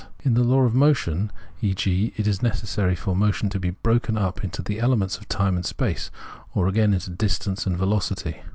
In 0.23 0.33
the 0.33 0.43
law 0.43 0.61
of 0.61 0.73
motion, 0.73 1.31
e.g., 1.61 2.13
it 2.17 2.25
is 2.25 2.41
necessary 2.41 2.95
for 2.95 3.15
motion 3.15 3.49
to 3.51 3.59
be 3.59 3.69
broken 3.69 4.17
up 4.17 4.43
into 4.43 4.63
the 4.63 4.79
elements 4.79 5.19
time 5.29 5.55
and 5.55 5.63
space, 5.63 6.09
or 6.55 6.67
again, 6.67 6.91
into 6.95 7.11
distance 7.11 7.67
and 7.67 7.77
velocity. 7.77 8.41